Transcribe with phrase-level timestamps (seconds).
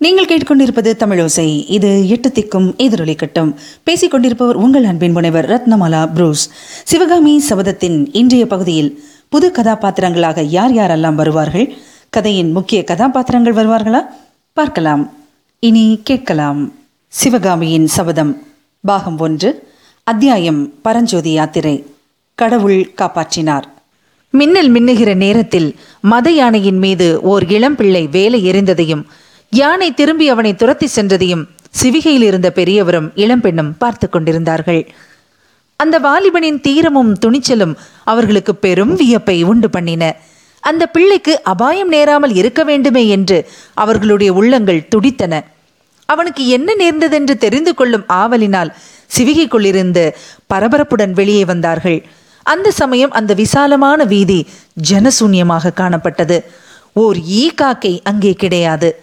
[0.00, 6.50] நீங்கள் கேட்டுக்கொண்டிருப்பது தமிழோசை இது எட்டு திக்கும் எதிரொலிக்கட்டும் பேசிக் கொண்டிருப்பவர் உங்கள் அன்பின் முனைவர் ரத்னமாலா புரூஸ்.
[6.84, 11.74] சிவகாமி சபதத்தின் இன்றைய பகுதியில் புது கதாபாத்திரங்களாக யார் யாரெல்லாம் வருவார்கள்?
[12.10, 14.06] கதையின் முக்கிய கதாபாத்திரங்கள் வருவார்களா?
[14.52, 15.12] பார்க்கலாம்.
[15.58, 16.72] இனி கேட்கலாம்.
[17.08, 18.42] சிவகாமியின் சபதம்.
[18.80, 19.68] பாகம் ஒன்று
[20.04, 21.86] அத்தியாயம் பரஞ்சோதி யாத்திரை.
[22.34, 23.64] கடவுள் காப்பாற்றினார்.
[24.30, 29.02] மின்னல் மின்னுகிற நேரத்தில் மத யானையின் மீது ஓர் இளம்பிள்ளை வேலை எறிந்ததையும்
[29.52, 31.44] யானை திரும்பி அவனை துரத்தி சென்றதையும்
[31.80, 34.88] சிவிகையில் இருந்த பெரியவரும் இளம்பெண்ணும் பார்த்து கொண்டிருந்தார்கள்.
[35.76, 40.16] அந்த வாலிபனின் தீரமும் துணிச்சலும் அவர்களுக்கு பெரும் வியப்பை உண்டு பண்ணின.
[40.60, 43.38] அந்த பிள்ளைக்கு அபாயம் நேராமல் இருக்க வேண்டுமே என்று
[43.74, 45.44] அவர்களுடைய உள்ளங்கள் துடித்தன.
[46.06, 48.72] அவனுக்கு என்ன நேர்ந்ததென்று தெரிந்து கொள்ளும் ஆவலினால்
[49.16, 50.04] சிவிகைக்குள்ளிருந்து
[50.54, 51.98] பரபரப்புடன் வெளியே வந்தார்கள்.
[52.42, 54.46] அந்த சமயம் அந்த விசாலமான வீதி
[54.90, 56.38] ஜனசூன்யமாக காணப்பட்டது.
[56.92, 59.02] ஓர் ஈ காக்கை அங்கே கிடையாது.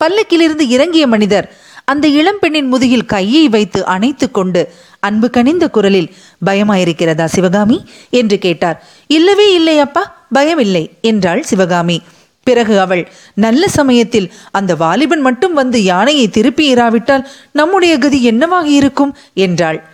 [0.00, 1.54] பல்லக்கிலிருந்து இறங்கிய மனிதர்
[1.84, 6.14] அந்த இளம்பெண்ணின் முதுகில் கையை வைத்து அணைத்து கொண்டு அன்பு கனிந்த குரலில்
[6.46, 7.84] பயமாயிருக்கிறதா சிவகாமி?
[8.10, 8.84] என்று கேட்டார்.
[9.06, 12.02] இல்லவே இல்லை அப்பா பயமில்லை என்றாள் சிவகாமி.
[12.42, 19.16] பிறகு அவள் நல்ல சமயத்தில் அந்த வாலிபன் மட்டும் வந்து யானையை திருப்பி இராவிட்டால் நம்முடைய கதி என்னவாக இருக்கும்
[19.34, 19.88] என்றாள்.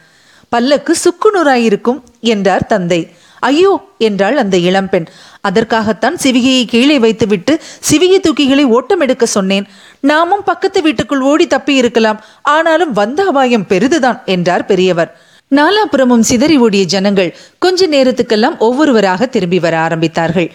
[0.48, 3.15] பல்லக்கு சுக்குநூறாயிருக்கும் என்றார் தந்தை.
[3.48, 3.72] ஐயோ
[4.06, 5.06] என்றாள் அந்த இளம்பெண்
[5.48, 7.52] அதற்காகத்தான் சிவிகையை கீழே வைத்துவிட்டு
[7.88, 9.66] சிவிகை தூக்கிகளை ஓட்டம் எடுக்க சொன்னேன்.
[10.10, 12.20] நாமும் பக்கத்து வீட்டுக்குள் ஓடி தப்பி இருக்கலாம்.
[12.56, 15.10] ஆனாலும் வந்த அபாயம் பெரிதுதான் என்றார் பெரியவர்.
[15.50, 20.48] நாலாபுறமும் சிதறி ஓடிய ஜனங்கள் கொஞ்ச நேரத்துக்கெல்லாம் ஒவ்வொருவராக திரும்பி வர ஆரம்பித்தார்கள்.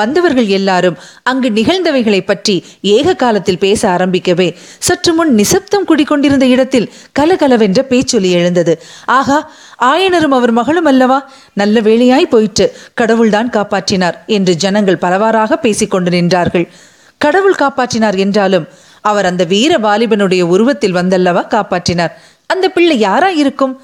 [0.00, 0.96] வந்தவர்கள் எல்லாரும்
[1.30, 2.54] அங்கு நிகழ்ந்தவைகளை பற்றி
[2.94, 4.48] ஏக காலத்தில் பேச ஆரம்பிக்கவே
[4.88, 8.74] சற்று முன் நிசப்தம் குடிக்கொண்டிருந்த இடத்தில் கலகலவென்ற பேச்சொலி எழுந்தது.
[9.18, 9.38] ஆகா
[9.90, 11.18] ஆயனரும் அவர் மகளும் அல்லவா?
[11.54, 12.66] நல்ல வேளையாய் போயிற்று.
[12.94, 16.66] கடவுள்தான் காப்பாற்றினார் என்று ஜனங்கள் பலவாறாக பேசிக்கொண்டு நின்றார்கள்.
[17.20, 18.66] கடவுள் காப்பாற்றினார் என்றாலும்
[19.04, 21.42] அவர் அந்த வீர வாலிபனுடைய உருவத்தில் வந்தல்லவா?
[21.54, 22.14] காப்பாற்றினார்.
[22.50, 23.74] அந்த பிள்ளை யாரா இருக்கும்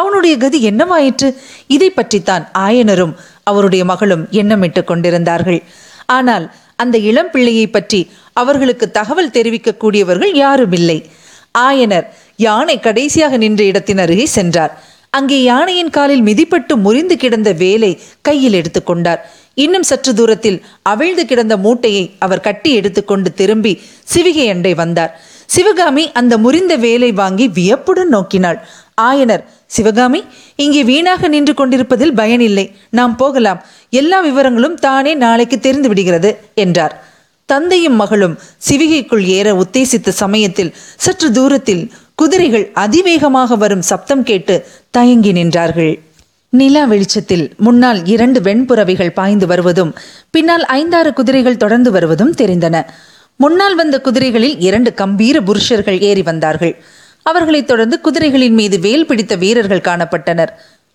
[0.00, 1.28] அவனுடைய கதி என்னவாயிற்று?
[1.76, 3.14] இதை பற்றித்தான் ஆயனரும்
[3.50, 5.60] அவருடைய மகளும் எண்ணமிட்டு கொண்டிருந்தார்கள்.
[6.18, 6.46] ஆனால்
[6.82, 8.00] அந்த இளம் பிள்ளையை பற்றி
[8.40, 10.98] அவர்களுக்கு தகவல் தெரிவிக்கக்கூடியவர்கள் யாரும் இல்லை
[11.68, 12.06] ஆயனர்
[12.44, 14.72] யானை கடைசியாக நின்ற இடத்தின் அருகே சென்றார்.
[15.18, 17.90] அங்கே யானையின் காலில் மிதிப்பட்டு முறிந்து கிடந்த வேலை
[18.28, 19.20] கையில் எடுத்துக்கொண்டார்
[19.64, 20.56] இன்னும் சற்று தூரத்தில்
[20.92, 23.72] அவிழ்ந்து கிடந்த மூட்டையை அவர் கட்டி எடுத்துக்கொண்டு திரும்பி
[24.12, 25.12] சிவிகை அண்டை வந்தார்.
[25.54, 28.58] சிவகாமி அந்த முறிந்த வேலை வாங்கி வியப்புடன் நோக்கினாள்.
[29.10, 30.20] ஆயனர் சிவகாமி
[30.56, 32.66] இங்கே வீணாக நின்று கொண்டிருப்பதில் பயனில்லை.
[32.90, 33.60] நாம் போகலாம்.
[33.90, 36.94] எல்லா விவரங்களும் தானே நாளைக்கு தெரிந்து விடுகிறது என்றார்.
[37.46, 38.38] தந்தையும் மகளும்
[38.68, 45.94] சிவிகைக்குள் ஏற உத்தேசித்த சமயத்தில் சற்று தூரத்தில் குதிரைகள் அதிவேகமாக வரும் சப்தம் கேட்டு தயங்கி நின்றார்கள்.
[46.48, 49.94] நிலா வெளிச்சத்தில் முன்னால் இரண்டு வெண்புறவிகள் பாய்ந்து வருவதும்
[50.30, 52.82] பின்னால் ஐந்தாறு குதிரைகள் தொடர்ந்து வருவதும் தெரிந்தன.
[53.36, 56.74] முன்னால் வந்த குதிரைகளில் இரண்டு கம்பீர புருஷர்கள் ஏறி வந்தார்கள்.
[57.24, 60.52] அவர்களைத் தொடர்ந்து குதிரைகளின் மீது வேல் பிடித்த வீரர்கள் காணப்பட்டனர்.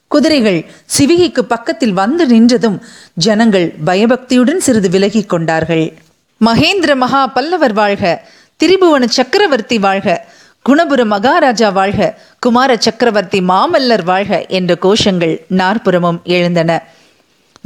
[0.08, 0.60] குதிரைகள்
[0.98, 2.78] சிவிகைக்கு பக்கத்தில் வந்து நின்றதும்
[3.14, 5.86] ஜனங்கள் பயபக்தியுடன் சிறிது விலகிக் கொண்டார்கள்.
[6.46, 8.28] மகேந்திர மகா பல்லவர் வாழ்க
[8.64, 10.26] திரிபுவன சக்கரவர்த்தி வாழ்க
[10.70, 16.72] குணபுர மகாராஜா வாழ்க குமார சக்கரவர்த்தி மாமல்லர் வாழ்க என்ற கோஷங்கள் நாற்புறமும் எழுந்தன.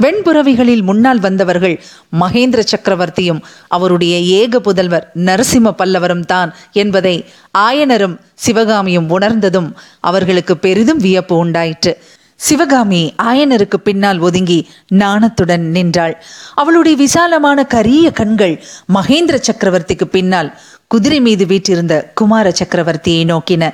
[0.02, 1.76] வெண்புறவிகளில் முன்னால் வந்தவர்கள்
[2.20, 7.24] மகேந்திர சக்கரவர்த்தியும் அவருடைய ஏக புதல்வர் நரசிம்ம பல்லவரும் தான் என்பதை
[7.58, 11.94] ஆயனரும் சிவகாமியும் உணர்ந்ததும் அவர்களுக்கு பெரிதும் வியப்பு உண்டாயிற்று.
[12.36, 16.14] சிவகாமி ஆயனருக்கு பின்னால் ஒதுங்கி நாணத்துடன் நின்றாள்.
[16.54, 18.62] அவளுடைய விசாலமான கரிய கண்கள்
[18.94, 23.72] மகேந்திர சக்கரவர்த்திக்கு பின்னால் குதிரை மீது வீற்றிருந்த குமார சக்கரவர்த்தியை நோக்கின.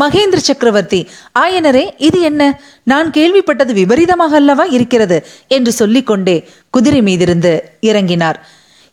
[0.00, 2.60] மகேந்திர சக்கரவர்த்தி ஆயனரே இது என்ன?
[2.82, 5.26] நான் கேள்விப்பட்டது விபரீதமாக அல்லவா இருக்கிறது?
[5.48, 8.38] என்று சொல்லிக்கொண்டே குதிரை மீதிருந்து இறங்கினார்.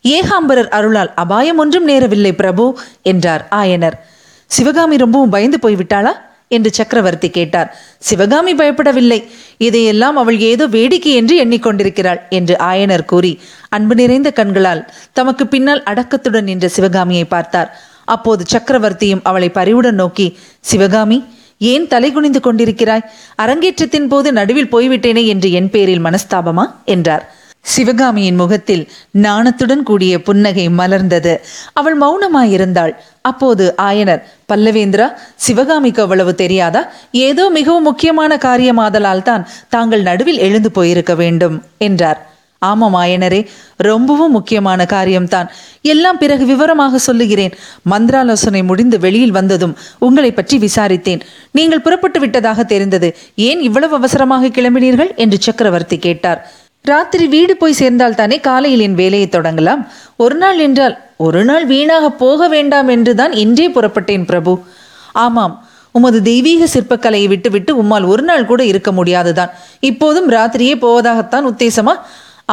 [0.03, 3.97] ஏகாம்பரர் அருளால் அபாயம் ஒன்றும் நேரவில்லை பிரபு என்றார் ஆயனர்.
[4.45, 6.13] சிவகாமி ரொம்பவும் பயந்து போய்விட்டாளா?
[6.47, 7.69] என்று சக்கரவர்த்தி கேட்டார்.
[8.00, 9.19] சிவகாமி பயப்படவில்லை.
[9.57, 14.81] இதையெல்லாம் அவள் ஏதோ வேடிக்கை என்று எண்ணிக்கொண்டிருக்கிறாள் என்று ஆயனர் கூறி அன்பு நிறைந்த கண்களால்
[15.13, 17.69] தமக்கு பின்னால் அடக்கத்துடன் நின்ற சிவகாமியை பார்த்தார்.
[18.16, 21.19] அப்போது சக்கரவர்த்தியும் அவளை பரிவுடன் நோக்கி சிவகாமி
[21.58, 23.08] ஏன் தலை குனிந்து கொண்டிருக்கிறாய்?
[23.37, 26.66] அரங்கேற்றத்தின் போது நடுவில் போய்விட்டேனே என்று என் பேரில் மனஸ்தாபமா?
[26.85, 27.25] என்றார்.
[27.66, 31.34] சிவகாமியின் முகத்தில் நாணத்துடன் கூடிய புன்னகை மலர்ந்தது.
[31.73, 32.93] அவள் மௌனமாயிருந்தாள்.
[33.22, 36.81] அப்போது ஆயனர் பல்லவேந்திரா சிவகாமிக்கு அவ்வளவு தெரியாதா?
[37.11, 42.22] ஏதோ மிகவும் முக்கியமான காரியமாதலால் தான் தாங்கள் நடுவில் எழுந்து போயிருக்க வேண்டும் என்றார்.
[42.61, 43.47] ஆமாம் ஆயனரே.
[43.78, 45.52] ரொம்பவும் முக்கியமான காரியம்தான்.
[45.81, 47.53] எல்லாம் பிறகு விவரமாக சொல்லுகிறேன்.
[47.84, 51.22] மந்திராலோசனை முடிந்து வெளியில் வந்ததும் உங்களை பற்றி விசாரித்தேன்.
[51.52, 53.17] நீங்கள் புறப்பட்டு விட்டதாக தெரிந்தது.
[53.35, 55.16] ஏன் இவ்வளவு அவசரமாக கிளம்பினீர்கள்?
[55.16, 56.52] என்று சக்கரவர்த்தி கேட்டார்.
[56.81, 59.81] ராத்திரி வீடு போய் சேர்ந்தால் தானே காலையில் என் வேலையை தொடங்கலாம்?
[60.16, 64.63] ஒரு நாள் என்றால் ஒரு நாள் வீணாக போக வேண்டாம் என்றுதான் இன்றே புறப்பட்டேன் பிரபு.
[65.11, 69.52] ஆமாம் உமது தெய்வீக சிற்பக்கலையை விட்டுவிட்டு உம்மால் ஒரு நாள் கூட இருக்க முடியாதுதான்.
[69.79, 71.93] இப்போதும் ராத்திரியே போவதாகத்தான் உத்தேசமா?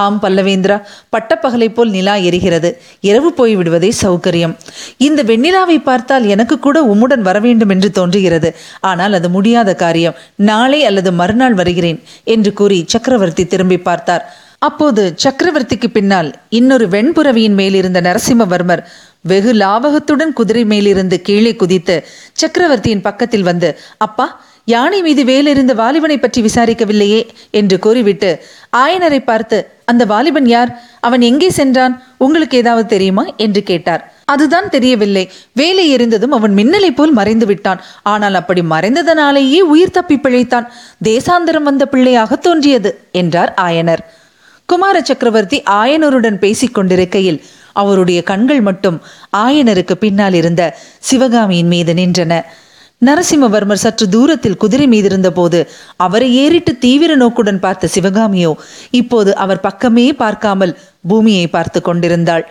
[0.02, 0.76] ஆம் பல்லவேந்திரா
[1.14, 2.70] பட்டப்பகலை போல் நிலா எரிகிறது.
[3.10, 4.54] இரவு போய் விடுவதே சௌகரியம்.
[5.06, 8.50] இந்த வெண்ணிலாவை பார்த்தால் எனக்கு கூட உம்முடன் வர வேண்டும் என்று தோன்றுகிறது.
[8.90, 10.18] ஆனால் அது முடியாத காரியம்.
[10.50, 12.00] நாளை அல்லது மறுநாள் வருகிறேன்
[12.34, 14.24] என்று கூறி சக்கரவர்த்தி திரும்பி பார்த்தார்.
[14.66, 16.28] அப்போது சக்கரவர்த்திக்கு பின்னால்
[16.58, 18.82] இன்னொரு வெண்புறவியின் மேலிருந்த நரசிம்மவர்மர்
[19.30, 21.96] வெகு லாவகத்துடன் குதிரை மேலிருந்து கீழே குதித்து
[22.42, 23.68] சக்கரவர்த்தியின் பக்கத்தில் வந்து
[24.06, 24.26] அப்பா
[24.68, 27.20] யானை மீது வேலிருந்த வாலிபனை பற்றி விசாரிக்கவில்லையே
[27.50, 28.30] என்று கூறிவிட்டு
[28.76, 30.70] ஆயனரை பார்த்து அந்த வாலிபன் யார்?
[31.00, 31.94] அவன் எங்கே சென்றான்?
[32.18, 33.24] உங்களுக்கு ஏதாவது தெரியுமா?
[33.36, 34.02] என்று கேட்டார்.
[34.24, 35.30] அதுதான் தெரியவில்லை.
[35.52, 37.80] வேலை எறிந்ததும் அவன் மின்னலை போல் மறைந்து விட்டான்.
[38.02, 40.66] ஆனால் அப்படி மறைந்ததனாலேயே உயிர் தப்பி பிழைத்தான்.
[41.04, 44.04] தேசாந்தரம் வந்த பிள்ளையாக தோன்றியது என்றார் ஆயனர்.
[44.68, 47.42] குமார சக்கரவர்த்தி ஆயனருடன் பேசிக் கொண்டிருக்கையில்
[47.72, 48.96] அவருடைய கண்கள் மட்டும்
[49.36, 50.62] ஆயனருக்கு பின்னால் இருந்த
[50.98, 52.34] சிவகாமியின் மீது நின்றன.
[53.02, 55.58] நரசிம்மவர்மர் சற்று தூரத்தில் குதிரை மீதிருந்த போது
[55.96, 58.52] அவரை ஏறிட்டு தீவிர நோக்குடன் பார்த்த சிவகாமியோ
[58.90, 60.72] இப்போது அவர் பக்கமே பார்க்காமல்
[61.08, 62.44] பூமியை பார்த்து கொண்டிருந்தாள்.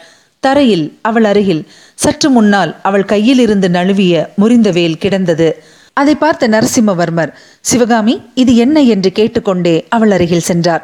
[0.44, 1.64] தரையில் அவள் அருகில்
[1.96, 5.50] சற்று முன்னால் அவள் கையில் இருந்து நழுவிய முறிந்த வேல் கிடந்தது.
[5.94, 8.78] அதை பார்த்த நரசிம்மவர்மர் சிவகாமி இது என்ன?
[8.94, 10.84] என்று கேட்டுக்கொண்டே அவள் அருகில் சென்றார்.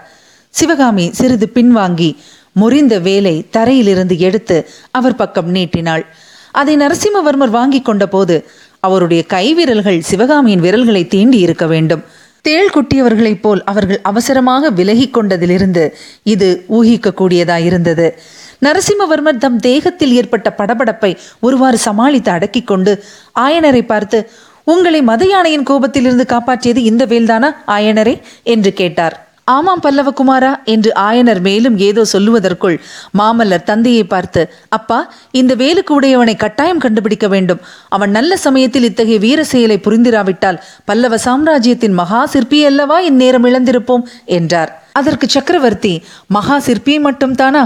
[0.54, 2.10] சிவகாமி சிறிது பின்வாங்கி
[2.51, 4.57] முறிந்த வேலை தரையிலிருந்து எடுத்து
[4.92, 6.04] அவர் பக்கம் நீட்டினாள்.
[6.51, 8.36] அதை நரசிம்மவர்மர் வாங்கி கொண்ட போது
[8.84, 12.04] அவருடைய கைவிரல்கள் சிவகாமியின் விரல்களை தீண்டி இருக்க வேண்டும்.
[12.46, 15.84] தேள் குட்டியவர்களைப் போல் அவர்கள் அவசரமாக விலகி கொண்டதிலிருந்து
[16.24, 18.08] இது ஊகிக்கக்கூடியதாயிருந்தது
[18.62, 22.92] நரசிம்மவர்மர் தம் தேகத்தில் ஏற்பட்ட படபடப்பை ஒருவாறு சமாளித்து அடக்கிக் கொண்டு
[23.40, 24.20] ஆயனரை பார்த்து
[24.64, 28.16] உங்களை மத யானையின் கோபத்திலிருந்து காப்பாற்றியது இந்த வேல்தானா ஆயனரே?
[28.44, 29.16] என்று கேட்டார்.
[29.48, 32.78] ஆமாம் பல்லவகுமாரா என்று ஆயனர் மேலும் ஏதோ சொல்லுவதற்குள்
[33.18, 35.00] மாமல்லர் தந்தையை பார்த்து அப்பா
[35.31, 37.60] இந்த வேலுக்கு உடையவனை கட்டாயம் கண்டுபிடிக்க வேண்டும்.
[37.90, 44.06] அவன் நல்ல சமயத்தில் இத்தகைய வீர செயலை புரிந்திராவிட்டால் பல்லவ சாம்ராஜ்யத்தின் மகா சிற்பியல்லவா இந்நேரம் இழந்திருப்போம்?
[44.25, 44.81] என்றார்.
[44.92, 47.62] அதற்கு சக்கரவர்த்தி மகா சிற்பியை மட்டும்தானா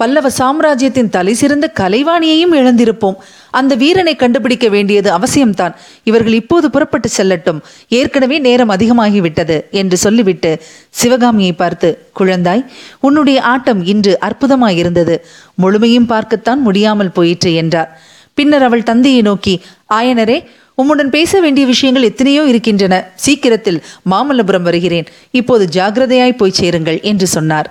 [0.00, 3.16] பல்லவ சாம்ராஜ்யத்தின் தலை சிறந்த கலைவாணியையும் இழந்திருப்போம்.
[3.58, 5.74] அந்த வீரனை கண்டுபிடிக்க வேண்டியது அவசியம்தான்.
[6.08, 7.58] இவர்கள் இப்போது புறப்பட்டு செல்லட்டும்.
[7.98, 10.52] ஏற்கனவே நேரம் அதிகமாகிவிட்டது என்று சொல்லிவிட்டு
[11.00, 12.62] சிவகாமியை பார்த்து குழந்தாய்
[13.00, 15.16] உன்னுடைய ஆட்டம் இன்று அற்புதமாயிருந்தது.
[15.54, 17.90] முழுமையும் பார்க்கத்தான் முடியாமல் போயிற்று என்றார்.
[18.34, 19.54] பின்னர் அவள் தந்தையை நோக்கி
[19.94, 20.38] ஆயனரே
[20.78, 22.94] உம்முடன் பேச வேண்டிய விஷயங்கள் எத்தனையோ இருக்கின்றன.
[23.24, 25.10] சீக்கிரத்தில் மாமல்லபுரம் வருகிறேன்.
[25.40, 27.68] இப்போது ஜாகிரதையாய் போய் சேருங்கள் என்று சொன்னார்.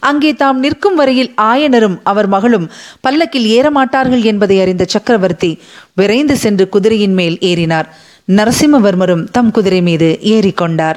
[0.00, 2.70] அங்கே தாம் நிற்கும் வரையில் ஆயனரும் அவர் மகளும்
[3.00, 5.60] பல்லக்கில் ஏறமாட்டார்கள் என்பதை அறிந்த சக்கரவர்த்தி
[5.94, 7.84] விரைந்து சென்று குதிரையின் மேல் ஏறினார்.
[8.26, 10.94] நரசிம்மவர்மரும் தம் குதிரை மீது ஏறிக்கொண்டார்.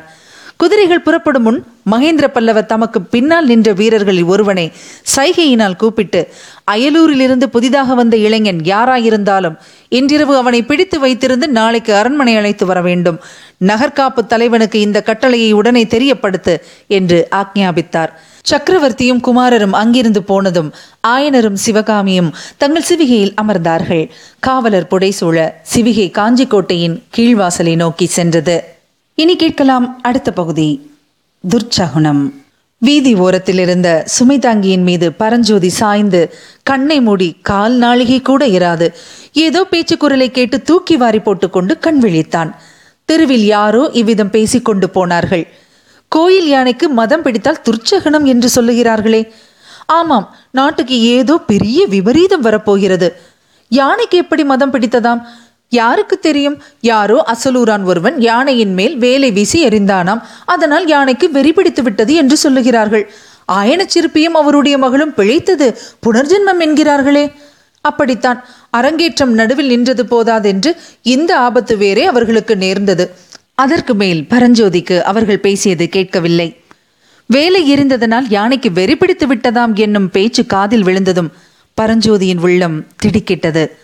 [0.60, 4.72] குதிரைகள் புறப்படும் முன் மகேந்திர பல்லவ தமக்கு பின்னால் நின்ற வீரர்களில் ஒருவனை
[5.16, 6.28] சைகையினால் கூப்பிட்டு
[6.72, 9.58] அயலூரிலிருந்து புதிதாக வந்த இளைஞன் யாராயிருந்தாலும்
[9.90, 13.20] இன்றிரவு அவனை பிடித்து வைத்திருந்து நாளைக்கு அரண்மனை அழைத்து வர வேண்டும்.
[13.66, 16.56] நகர்காப்பு தலைவனுக்கு இந்த கட்டளையை உடனே தெரியப்படுத்து
[16.88, 18.14] என்று ஆக்ஞாபித்தார்.
[18.52, 20.74] சக்கரவர்த்தியும் குமாரரும் அங்கிருந்து போனதும்
[21.08, 24.10] ஆயனரும் சிவகாமியும் தங்கள் சிவிகையில் அமர்ந்தார்கள்.
[24.40, 28.58] காவலர் புடைசூழ சிவிகை காஞ்சிக்கோட்டையின் கீழ்வாசலை நோக்கி சென்றது.
[29.22, 30.92] இனி கேட்கலாம் அடுத்த பகுதி.
[31.44, 32.20] துர்ச்சகுனம்
[32.78, 36.34] வீதி ஓரத்தில் இருந்த சுமைதாங்கியின் மீது பரஞ்சோதி சாய்ந்து
[36.64, 38.88] கண்ணை மூடி கால் நாளிகை கூட இராது.
[39.46, 42.52] ஏதோ பேச்சு குரலை கேட்டு தூக்கி வாரி போட்டுக்கொண்டு கண் விழித்தான்.
[43.06, 45.48] தெருவில் யாரோ இவ்விதம் பேசிக்கொண்டு போனார்கள்.
[46.08, 49.32] கோயில் யானைக்கு மதம் பிடித்தால் துர்ச்சகனம் என்று சொல்லுகிறார்களே.
[49.86, 53.10] ஆமாம் நாட்டுக்கு ஏதோ பெரிய விபரீதம் வரப்போகிறது.
[53.68, 55.24] யானைக்கு எப்படி மதம் பிடித்ததாம்?
[55.70, 56.62] யாருக்கு தெரியும்?
[56.82, 60.22] யாரோ அசலூரான் ஒருவன் யானையின் மேல் வேலை வீசி எறிந்தானாம்.
[60.46, 63.06] அதனால் யானைக்கு வெறி பிடித்து விட்டது என்று சொல்லுகிறார்கள்.
[63.52, 67.32] ஆயனச்சிருப்பியும் அவருடைய மகளும் பிழைத்தது புனர்ஜென்மம் என்கிறார்களே.
[67.82, 73.16] அப்படித்தான் அரங்கேற்றம் நடுவில் நின்றது போதாதென்று இந்த ஆபத்து வேறே அவர்களுக்கு நேர்ந்தது.
[73.54, 76.62] அதற்கு மேல் பரஞ்சோதிக்கு அவர்கள் பேசியது கேட்கவில்லை.
[77.26, 81.32] வேலை எரிந்ததனால் யானைக்கு வெறி பிடித்து விட்டதாம் என்னும் பேச்சு காதில் விழுந்ததும்
[81.82, 83.78] பரஞ்சோதியின் உள்ளம் திடுக்கிட்டது.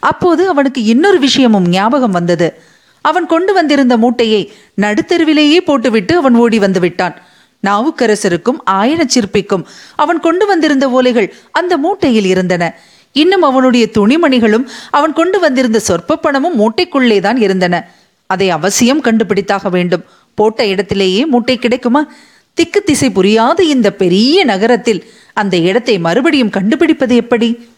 [0.00, 2.60] அப்போது அவனுக்கு இன்னொரு விஷயமும் ஞாபகம் வந்தது.
[3.00, 7.22] அவன் கொண்டு வந்திருந்த மூட்டையை நடுத்தெருவிலேயே போட்டுவிட்டு அவன் ஓடி வந்து விட்டான்.
[7.62, 12.78] நாவுக்கரசருக்கும் ஆயனச் சிற்பிக்கும் அவன் கொண்டு வந்திருந்த ஓலைகள் அந்த மூட்டையில் இருந்தன.
[13.12, 17.90] இன்னும் அவனுடைய துணிமணிகளும் அவன் கொண்டு வந்திருந்த சொற்ப பணமும் மூட்டைக்குள்ளே தான் இருந்தன.
[18.26, 20.04] அதை அவசியம் கண்டுபிடித்தாக வேண்டும்.
[20.34, 22.12] போட்ட இடத்திலேயே மூட்டை கிடைக்குமா?
[22.54, 27.68] திக்கு திசை புரியாத இந்த பெரிய நகரத்தில் அந்த இடத்தை மறுபடியும் கண்டுபிடிப்பது எப்படி?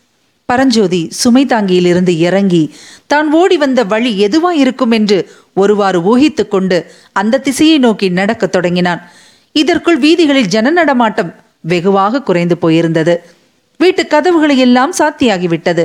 [0.51, 2.75] பரஞ்சோதி சுமை தாங்கியிலிருந்து இறங்கி
[3.07, 4.91] தான் ஓடி வந்த வழி எதுவா இருக்கும்?
[4.91, 5.19] என்று
[5.55, 6.79] ஒருவாறு ஊகித்து கொண்டு
[7.13, 9.03] அந்த திசையை நோக்கி நடக்கத் தொடங்கினான்.
[9.53, 13.15] இதற்குள் வீதிகளில் ஜன நடமாட்டம் வெகுவாக குறைந்து போயிருந்தது.
[13.77, 15.85] வீட்டு கதவுகளை எல்லாம் சாத்தியாகிவிட்டது.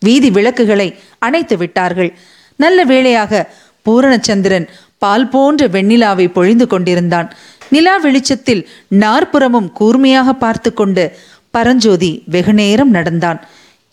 [0.00, 2.12] வீதி விளக்குகளை அணைத்து விட்டார்கள்.
[2.56, 3.50] நல்ல வேளையாக
[3.86, 4.68] பூரணச்சந்திரன்
[4.98, 7.28] பால் போன்ற வெண்ணிலாவை பொழிந்து கொண்டிருந்தான்.
[7.70, 11.04] நிலா வெளிச்சத்தில் நாற்புறமும் கூர்மையாக பார்த்து கொண்டு
[11.50, 13.40] பரஞ்சோதி வெகுநேரம் நடந்தான்.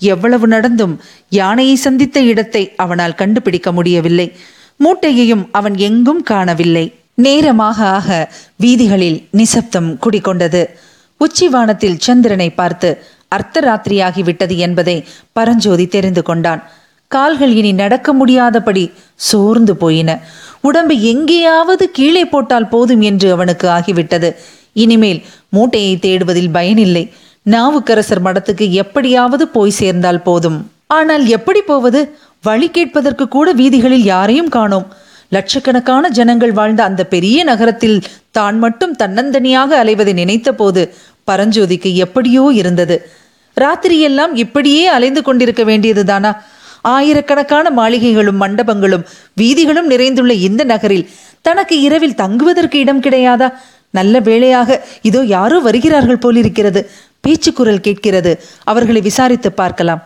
[0.09, 0.95] எவ்வளவு நடந்தும்
[1.29, 4.27] யானையை சந்தித்த இடத்தை அவனால் கண்டுபிடிக்க முடியவில்லை.
[4.79, 6.85] மூட்டையையும் அவன் எங்கும் காணவில்லை.
[7.25, 8.09] நேரமாக ஆக
[8.63, 10.61] வீதிகளில் நிசப்தம் குடிகொண்டது.
[11.21, 12.89] உச்சிவானத்தில் சந்திரனை பார்த்து
[13.35, 14.97] அர்த்தராத்திரியாகிவிட்டது என்பதை
[15.31, 16.61] பரஞ்சோதி தெரிந்து கொண்டான்.
[17.11, 18.85] கால்கள் இனி நடக்க முடியாதபடி
[19.29, 20.09] சோர்ந்து போயின.
[20.61, 24.29] உடம்பு எங்கேயாவது கீழே போட்டால் போதும் என்று அவனுக்கு ஆகிவிட்டது.
[24.83, 27.05] இனிமேல் மூட்டையை தேடுவதில் பயனில்லை.
[27.45, 30.57] நாவுக்கரசர் மடத்துக்கு எப்படியாவது போய் சேர்ந்தால் போதும்.
[30.97, 31.99] ஆனால் எப்படி போவது?
[32.43, 34.85] வழி கேட்பதற்கு கூட வீதிகளில் யாரையும் காணோம்.
[35.31, 37.97] லட்சக்கணக்கான ஜனங்கள் வாழ்ந்த அந்த பெரிய நகரத்தில்
[38.37, 40.81] தான் மட்டும் தன்னந்தனியாக அலைவதை நினைத்தபோது
[41.29, 42.95] பரஞ்சோதிக்கு எப்படியோ இருந்தது.
[43.57, 46.31] ராத்திரியெல்லாம் இப்படியே அலைந்து கொண்டிருக்க வேண்டியதுதானா
[46.95, 51.09] ஆயிரக்கணக்கான மாளிகைகளும் மண்டபங்களும் வீதிகளும் நிறைந்துள்ள இந்த நகரில்
[51.41, 53.49] தனக்கு இரவில் தங்குவதற்கு இடம் கிடையாதா?
[53.93, 56.81] நல்ல வேளையாக இதோ யாரோ வருகிறார்கள் போலிருக்கிறது.
[57.21, 58.31] பேச்சுக்குரல் கேட்கிறது.
[58.63, 60.01] அவர்களை விசாரித்து பார்க்கலாம்.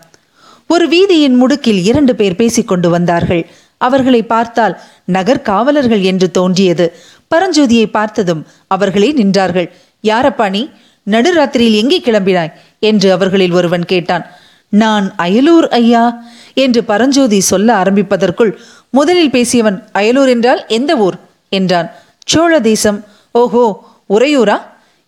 [0.68, 3.44] ஒரு வீதியின் முடுக்கில் இரண்டு பேர் பேசிக்கொண்டு வந்தார்கள்.
[3.78, 6.94] அவர்களை பார்த்தால் நகர் காவலர்கள் என்று தோன்றியது.
[7.36, 9.70] பரஞ்சோதியை பார்த்ததும் அவர்களே நின்றார்கள்.
[10.04, 10.70] யாரப்பா நீ?
[11.12, 12.54] நடுராத்திரியில் எங்கே கிளம்பினாய்?
[12.80, 14.26] என்று அவர்களில் ஒருவன் கேட்டான்.
[14.70, 18.52] நான் அயலூர் ஐயா என்று பரஞ்சோதி சொல்ல ஆரம்பிப்பதற்குள்
[18.90, 21.18] முதலில் பேசியவன் அயலூர் என்றால் எந்த ஊர்?
[21.50, 21.92] என்றான்.
[22.26, 23.04] சோழ தேசம்.
[23.32, 23.66] ஓஹோ
[24.10, 24.58] உறையூரா?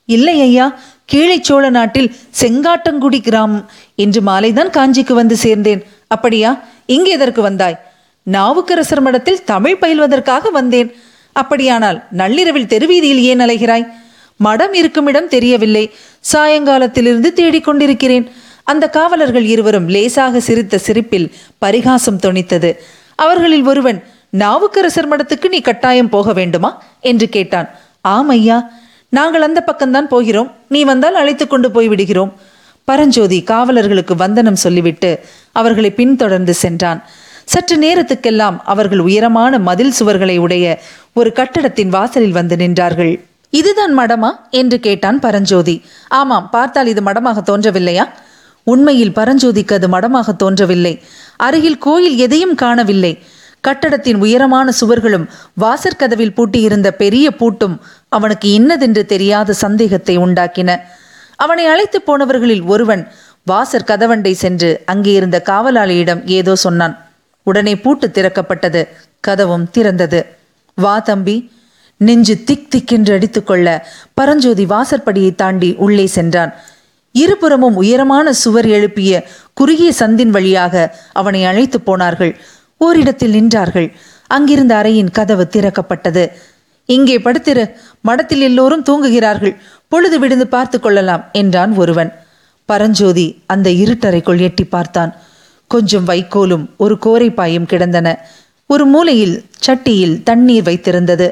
[0.05, 3.69] இல்லை ஐயா கீழே சோழ நாட்டில் செங்காட்டங்குடி கிராமம்.
[3.95, 5.83] இன்று மாலைதான் காஞ்சிக்கு வந்து சேர்ந்தேன்.
[6.07, 6.63] அப்படியா?
[6.85, 7.79] இங்கே எதற்கு வந்தாய்?
[8.23, 10.95] நாவுக்கரசர் மடத்தில் தமிழ் பயில்வதற்காக வந்தேன்.
[11.33, 13.87] அப்படியானால் நள்ளிரவில் தெருவீதியில் ஏன் அலைகிறாய்?
[14.35, 15.91] மடம் இருக்குமிடம் தெரியவில்லை.
[16.33, 18.31] சாயங்காலத்திலிருந்து தேடிக்கொண்டிருக்கிறேன்
[18.63, 22.75] அந்த காவலர்கள் இருவரும் லேசாக சிரித்த சிரிப்பில் பரிகாசம் தொனித்தது.
[23.15, 26.83] அவர்களில் ஒருவன் நாவுக்கரசர் மடத்துக்கு நீ கட்டாயம் போக வேண்டுமா?
[27.01, 27.69] என்று கேட்டான்.
[28.01, 28.69] ஆம் ஐயா.
[29.09, 30.51] நாங்கள் அந்த பக்கம்தான் போகிறோம்.
[30.67, 32.33] நீ வந்தால் அழைத்து கொண்டு போய் விடுகிறோம்.
[32.83, 35.19] பரஞ்சோதி காவலர்களுக்கு வந்தனம் சொல்லிவிட்டு
[35.51, 37.03] அவர்களை பின்தொடர்ந்து சென்றான்.
[37.45, 40.81] சற்று நேரத்துக்கெல்லாம் அவர்கள் உயரமான மதில் சுவர்களை உடைய
[41.13, 43.23] ஒரு கட்டடத்தின் வாசலில் வந்து நின்றார்கள்.
[43.49, 44.29] இதுதான் மடமா?
[44.49, 45.81] என்று கேட்டான் பரஞ்சோதி.
[46.07, 48.05] ஆமாம் பார்த்தால் இது மடமாக தோன்றவில்லையா?
[48.63, 51.01] உண்மையில் பரஞ்சோதிக்கு அது மடமாக தோன்றவில்லை.
[51.37, 53.19] அருகில் கோயில் எதையும் காணவில்லை.
[53.67, 55.25] கட்டடத்தின் உயரமான சுவர்களும்
[55.62, 57.75] வாசற்கதவில் பூட்டியிருந்த பெரிய பூட்டும்
[58.17, 60.69] அவனுக்கு இன்னதென்று தெரியாத சந்தேகத்தை உண்டாக்கின.
[61.45, 63.03] அவனை அழைத்து போனவர்களில் ஒருவன்
[63.43, 66.95] வாசற் கதவண்டை சென்று அங்கே இருந்த காவலாளியிடம் ஏதோ சொன்னான்.
[67.47, 68.81] உடனே பூட்டு திறக்கப்பட்டது.
[69.27, 70.19] கதவும் திறந்தது.
[70.77, 71.38] வா தம்பி.
[72.01, 73.67] நெஞ்சு திக் திக்கென்று அடித்துக்கொள்ள
[74.13, 76.51] பரஞ்சோதி வாசற்படியை தாண்டி உள்ளே சென்றான்.
[77.15, 79.12] இருபுறமும் உயரமான சுவர் எழுப்பிய
[79.53, 80.75] குறுகிய சந்தின் வழியாக
[81.13, 82.33] அவனை அழைத்து போனார்கள்.
[82.77, 83.93] ஓரிடத்தில் நின்றார்கள்.
[84.27, 86.31] அங்கிருந்த அறையின் கதவு திறக்கப்பட்டது.
[86.86, 87.72] இங்கே படுத்திரு.
[88.01, 89.55] மடத்தில் எல்லோரும் தூங்குகிறார்கள்.
[89.88, 92.13] பொழுது விடுந்து பார்த்து கொள்ளலாம் என்றான் ஒருவன்.
[92.65, 95.15] பரஞ்சோதி அந்த இருட்டறைக்குள் எட்டி பார்த்தான்.
[95.67, 98.25] கொஞ்சம் வைக்கோலும் ஒரு கோரைப்பாயும் கிடந்தன.
[98.65, 101.31] ஒரு மூலையில் சட்டியில் தண்ணீர் வைத்திருந்தது.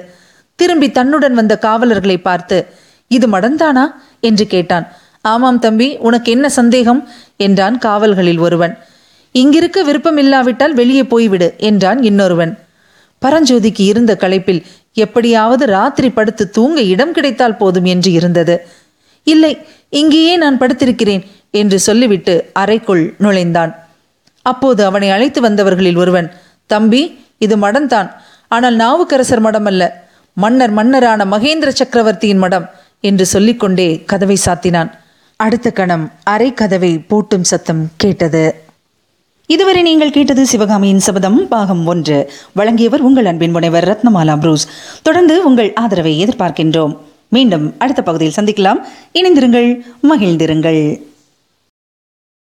[0.55, 2.65] திரும்பி தன்னுடன் வந்த காவலர்களை பார்த்து
[3.07, 3.91] இது மடந்தானா?
[4.19, 4.93] என்று கேட்டான்.
[5.21, 7.09] ஆமாம் தம்பி உனக்கு என்ன சந்தேகம்?
[7.37, 8.77] என்றான் காவல்களில் ஒருவன்.
[9.35, 12.53] இங்கிருக்க விருப்பம் இல்லாவிட்டால் வெளியே போய்விடு என்றான் இன்னொருவன்.
[13.21, 14.61] பரஞ்சோதிக்கு இருந்த களைப்பில்
[14.93, 18.55] எப்படியாவது ராத்திரி படுத்து தூங்க இடம் கிடைத்தால் போதும் என்று இருந்தது.
[19.23, 19.57] இல்லை
[19.89, 23.71] இங்கேயே நான் படுத்திருக்கிறேன் என்று சொல்லிவிட்டு அறைக்குள் நுழைந்தான்.
[24.41, 26.27] அப்போது அவனை அழைத்து வந்தவர்களில் ஒருவன்
[26.65, 28.09] தம்பி இது மடம்தான்.
[28.47, 29.83] ஆனால் நாவுக்கரசர் மடம் அல்ல
[30.33, 32.65] மன்னர் மன்னரான மகேந்திர சக்கரவர்த்தியின் மடம்
[32.99, 34.91] என்று சொல்லிக்கொண்டே கதவை சாத்தினான்.
[35.39, 38.64] அடுத்த கணம் அரை கதவை பூட்டும் சத்தம் கேட்டது.
[39.47, 42.31] இதுவரை நீங்கள் கேட்டது சிவகாமியின் சபதம் பாகம் ஒன்று.
[42.53, 44.67] வழங்கியவர் உங்கள் அன்பின் முனைவர் ரத்னமாலா புரூஸ்.
[45.01, 46.97] தொடர்ந்து உங்கள் ஆதரவை எதிர்பார்க்கின்றோம்.
[47.29, 48.79] மீண்டும் அடுத்த பகுதியில் சந்திக்கலாம்.
[49.13, 51.01] இணைந்திருங்கள் மகிழ்ந்திருங்கள்.